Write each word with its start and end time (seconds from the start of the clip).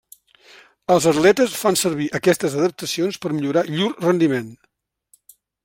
Els 0.93 1.05
atletes 1.11 1.57
fan 1.63 1.77
servir 1.81 2.07
aquestes 2.21 2.57
adaptacions 2.63 3.21
per 3.27 3.33
millorar 3.37 3.65
llur 3.77 3.93
rendiment. 4.07 4.49